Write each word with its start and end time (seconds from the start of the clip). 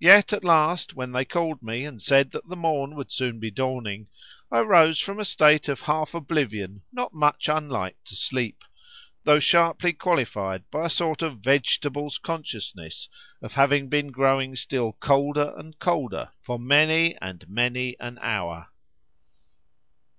Yet 0.00 0.32
at 0.32 0.44
last, 0.44 0.94
when 0.94 1.12
they 1.12 1.26
called 1.26 1.62
me 1.62 1.84
and 1.84 2.00
said 2.00 2.30
that 2.30 2.48
the 2.48 2.56
morn 2.56 2.94
would 2.94 3.12
soon 3.12 3.38
be 3.38 3.50
dawning, 3.50 4.08
I 4.50 4.60
rose 4.60 4.98
from 4.98 5.18
a 5.20 5.26
state 5.26 5.68
of 5.68 5.82
half 5.82 6.14
oblivion 6.14 6.80
not 6.90 7.12
much 7.12 7.50
unlike 7.50 8.02
to 8.04 8.14
sleep, 8.14 8.64
though 9.24 9.40
sharply 9.40 9.92
qualified 9.92 10.64
by 10.70 10.86
a 10.86 10.88
sort 10.88 11.20
of 11.20 11.40
vegetable's 11.40 12.16
consciousness 12.16 13.10
of 13.42 13.52
having 13.52 13.90
been 13.90 14.10
growing 14.10 14.56
still 14.56 14.94
colder 14.94 15.52
and 15.58 15.78
colder 15.78 16.32
for 16.40 16.58
many 16.58 17.14
and 17.20 17.46
many 17.46 17.94
an 18.00 18.18
hour. 18.22 18.70